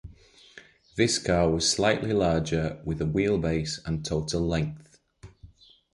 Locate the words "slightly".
1.71-2.11